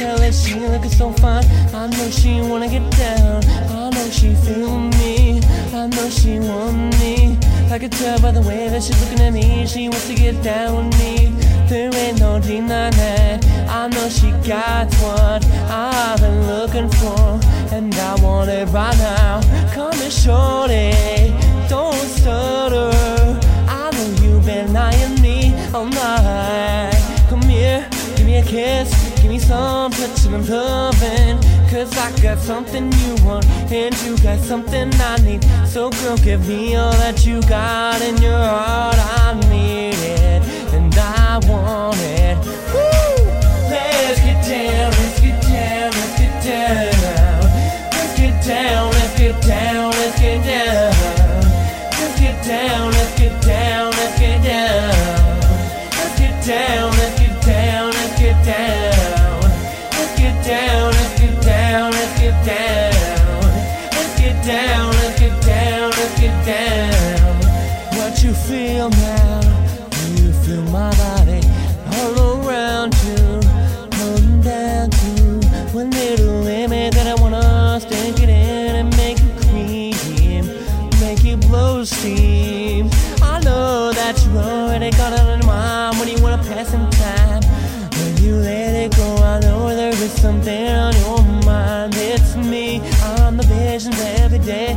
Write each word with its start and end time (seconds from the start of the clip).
Tell 0.00 0.16
that 0.16 0.32
she 0.32 0.54
looking 0.54 0.88
so 0.88 1.12
fine. 1.12 1.44
I 1.74 1.86
know 1.88 2.08
she 2.08 2.40
wanna 2.40 2.68
get 2.68 2.90
down. 2.92 3.44
I 3.68 3.90
know 3.90 4.08
she 4.08 4.34
feel 4.34 4.78
me. 4.78 5.42
I 5.74 5.88
know 5.88 6.08
she 6.08 6.38
want 6.38 6.98
me. 6.98 7.38
I 7.70 7.78
can 7.78 7.90
tell 7.90 8.18
by 8.18 8.30
the 8.30 8.40
way 8.40 8.70
that 8.70 8.82
she's 8.82 8.98
looking 9.02 9.20
at 9.26 9.34
me. 9.34 9.66
She 9.66 9.90
wants 9.90 10.06
to 10.08 10.14
get 10.14 10.42
down 10.42 10.88
with 10.88 10.98
me. 10.98 11.34
There 11.68 11.94
ain't 11.94 12.18
no 12.18 12.40
denying 12.40 12.92
that. 12.92 13.44
I 13.68 13.88
know 13.88 14.08
she 14.08 14.30
got 14.48 14.90
what 15.02 15.44
I've 15.68 16.18
been 16.18 16.46
looking 16.46 16.88
for, 16.88 17.38
and 17.70 17.94
I 17.94 18.14
want 18.22 18.48
it 18.48 18.68
right 18.68 18.96
now. 18.96 19.42
Come 19.74 20.00
shorty. 20.08 21.19
Kiss, 28.42 28.90
give 29.20 29.30
me 29.30 29.38
some 29.38 29.90
touching 29.92 30.34
and 30.34 30.48
loving. 30.48 31.38
Cause 31.70 31.96
I 31.96 32.10
got 32.20 32.38
something 32.38 32.90
you 32.92 33.14
want, 33.24 33.46
and 33.70 33.94
you 34.02 34.16
got 34.18 34.40
something 34.40 34.90
I 34.94 35.16
need. 35.22 35.44
So, 35.66 35.90
girl, 35.90 36.16
give 36.16 36.48
me 36.48 36.74
all 36.74 36.92
that 36.94 37.24
you 37.24 37.40
got 37.42 38.02
in 38.02 38.16
your 38.18 38.36
heart. 38.36 38.96
I 38.98 39.34
need 39.48 39.94
it, 39.94 40.42
and 40.74 40.92
I 40.94 41.38
want 41.46 41.96
it. 41.98 42.36
Woo! 42.74 43.10
Let's 43.70 44.20
get 44.20 44.42
down, 44.44 44.90
let's 44.90 45.20
get 45.20 45.42
down, 45.42 45.92
let's 45.92 46.18
get 46.18 46.34
down. 46.42 47.40
Let's 47.92 48.14
get 48.18 48.44
down, 48.44 48.90
let's 48.90 49.18
get 49.18 49.36
down, 49.46 49.90
let's 49.92 50.18
get 50.20 50.44
down. 50.44 50.92
Let's 51.92 52.18
get 52.18 52.44
down, 52.44 52.90
let's 52.90 53.18
get 53.18 53.42
down, 53.42 53.90
let's 53.92 54.18
get 54.18 54.42
down. 54.42 55.40
Let's 55.92 56.18
get 56.18 56.34
down, 56.44 56.79
down. 66.18 67.36
What 67.98 68.22
you 68.22 68.32
feel 68.32 68.90
now? 68.90 69.40
You 70.16 70.32
feel 70.32 70.62
my 70.64 70.90
body 70.96 71.40
all 71.94 72.46
around 72.46 72.94
you? 73.04 73.40
Come 73.90 74.40
down 74.40 74.90
to 74.90 75.12
one 75.72 75.90
little 75.90 76.40
limit 76.40 76.94
that 76.94 77.06
I 77.06 77.14
wanna 77.20 77.80
stick 77.80 78.18
it 78.20 78.28
in 78.28 78.76
and 78.76 78.96
make 78.96 79.18
you 79.20 79.30
cream, 79.44 80.46
make 81.00 81.22
you 81.24 81.36
blow 81.36 81.84
steam. 81.84 82.90
I 83.22 83.40
know 83.40 83.92
that 83.92 84.22
you 84.24 84.30
got 84.96 85.12
it 85.12 85.40
in 85.40 85.46
mind 85.46 85.98
when 85.98 86.08
you 86.08 86.22
wanna 86.22 86.42
pass 86.42 86.68
some 86.68 86.88
time. 86.90 87.42
When 87.92 88.16
you 88.22 88.36
let 88.36 88.74
it 88.74 88.96
go, 88.96 89.16
I 89.16 89.40
know 89.40 89.68
there 89.68 89.90
is 89.92 90.12
something 90.12 90.68
on 90.68 90.94
your 90.96 91.22
mind. 91.44 91.94
It's 91.96 92.36
me, 92.36 92.80
I'm 93.02 93.36
the 93.36 93.44
visions 93.44 93.98
every 94.00 94.38
day, 94.38 94.76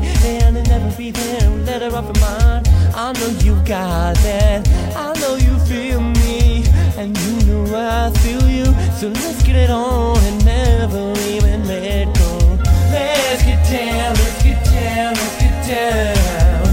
be 0.98 1.12
there. 1.12 1.44
and 1.44 1.66
Let 1.66 1.82
her 1.82 1.96
off 1.96 2.06
your 2.06 2.22
mind. 2.22 2.68
I 2.96 3.14
know 3.14 3.30
you 3.44 3.56
got 3.66 4.16
that. 4.18 4.68
I 4.96 5.14
know 5.20 5.36
you 5.36 5.58
feel 5.66 6.02
me, 6.02 6.66
and 6.98 7.18
you 7.18 7.34
know 7.48 7.66
I 7.76 8.12
feel 8.20 8.48
you. 8.50 8.66
So 9.00 9.08
let's 9.10 9.42
get 9.44 9.56
it 9.56 9.70
on 9.70 10.18
and 10.18 10.46
never 10.46 11.14
even 11.22 11.68
let 11.68 12.14
go. 12.18 12.60
Let's 12.92 13.44
get 13.44 13.64
down, 13.66 14.14
let's 14.16 14.44
get 14.44 14.64
down, 14.66 15.14
let's 15.14 15.36
get 15.42 15.68
down. 15.68 16.64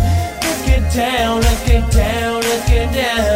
Let's 0.43 0.63
get 0.67 0.95
down, 0.95 1.41
let's 1.41 1.67
get 1.67 1.93
down, 1.93 2.41
let's 2.43 2.69
get 2.69 2.95
down. 2.95 3.30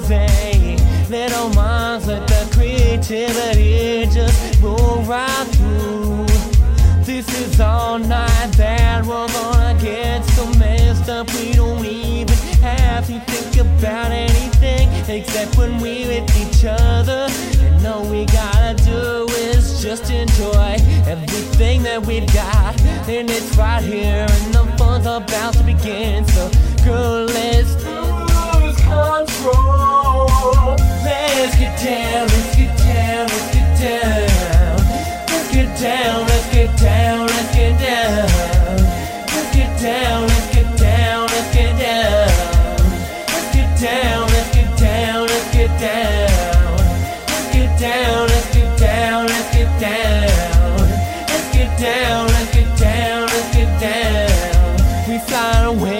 Crazy. 0.00 0.76
Our 1.34 1.52
minds, 1.54 2.06
let 2.06 2.26
the 2.26 2.48
creativity 2.52 4.06
just 4.06 4.60
roll 4.62 5.02
right 5.02 5.46
through. 5.52 6.26
This 7.04 7.28
is 7.40 7.60
all 7.60 7.98
night 7.98 8.52
that 8.56 9.06
we're 9.06 9.28
gonna 9.28 9.78
get 9.80 10.24
so 10.24 10.46
messed 10.58 11.08
up 11.08 11.30
we 11.34 11.52
don't 11.52 11.84
even 11.84 12.36
have 12.62 13.06
to 13.06 13.20
think 13.20 13.56
about 13.56 14.10
anything 14.10 14.88
except 15.08 15.56
when 15.56 15.78
we 15.80 16.06
with 16.06 16.36
each 16.36 16.64
other. 16.64 17.28
And 17.60 17.86
all 17.86 18.04
we 18.04 18.26
gotta 18.26 18.74
do 18.84 19.26
is 19.34 19.82
just 19.82 20.10
enjoy 20.10 20.76
everything 21.06 21.82
that 21.84 22.04
we've 22.04 22.32
got. 22.34 22.80
And 23.08 23.30
it's 23.30 23.56
right 23.56 23.82
here, 23.82 24.26
and 24.28 24.54
the 24.54 24.64
fun's 24.76 25.06
about 25.06 25.54
to 25.54 25.62
begin. 25.62 26.24
So, 26.26 26.50
girl, 26.84 27.26
let's 27.26 27.95
down. 55.16 55.24
We 55.24 55.28
fly 55.28 55.64
away. 55.64 55.95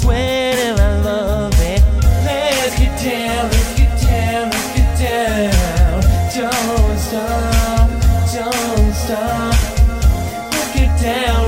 Dripping 0.00 0.08
sweat, 0.08 0.58
and 0.58 0.80
I 0.80 1.00
love 1.02 1.54
it. 1.60 1.82
Let's 2.24 2.78
get 2.78 2.98
down, 3.02 3.50
let's 3.50 3.78
get 3.78 4.00
down, 4.00 4.50
let's 4.50 4.72
get 4.76 4.98
down. 4.98 6.02
Don't 6.34 6.98
stop, 6.98 7.88
don't 8.32 8.94
stop. 8.94 9.54
Let's 10.52 10.70
get 10.74 11.00
down, 11.00 11.39